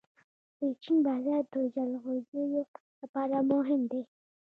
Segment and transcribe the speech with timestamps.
[0.59, 2.61] د چین بازار د جلغوزیو
[3.01, 4.01] لپاره مهم دی.